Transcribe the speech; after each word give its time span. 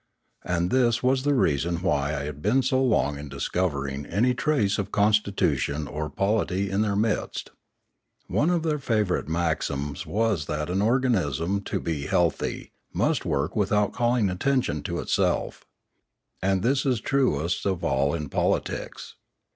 And 0.43 0.71
this 0.71 1.03
was 1.03 1.21
the 1.21 1.35
reason 1.35 1.83
why 1.83 2.15
I 2.19 2.23
had 2.23 2.41
been 2.41 2.63
so 2.63 2.83
long 2.83 3.19
in 3.19 3.29
discovering 3.29 4.07
I 4.07 4.09
any 4.09 4.33
trace 4.33 4.79
of 4.79 4.91
constitution 4.91 5.87
or 5.87 6.09
polity 6.09 6.71
in 6.71 6.81
their 6.81 6.95
midst. 6.95 7.51
One 8.25 8.49
of 8.49 8.63
their 8.63 8.79
favourite 8.79 9.27
maxims 9.27 10.07
was 10.07 10.47
that 10.47 10.71
an 10.71 10.81
organism 10.81 11.61
to 11.65 11.79
be 11.79 12.05
Ihealthy 12.07 12.71
must 12.91 13.25
work 13.25 13.55
without 13.55 13.93
calling 13.93 14.31
attention 14.31 14.81
to 14.85 14.97
itself. 14.97 15.65
*And 16.41 16.63
this 16.63 16.83
is 16.83 16.99
truest 16.99 17.67
of 17.67 17.83
all 17.83 18.15
in 18.15 18.27
politics. 18.29 19.17